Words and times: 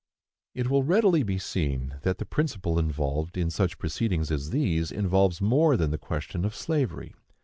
It 0.55 0.67
will 0.67 0.81
readily 0.81 1.21
be 1.21 1.37
seen 1.37 1.97
that 2.01 2.17
the 2.17 2.25
principle 2.25 2.79
involved 2.79 3.37
in 3.37 3.51
such 3.51 3.77
proceedings 3.77 4.31
as 4.31 4.49
these 4.49 4.91
involves 4.91 5.41
more 5.41 5.77
than 5.77 5.91
the 5.91 5.99
question 5.99 6.43
of 6.43 6.55
slavery. 6.55 7.13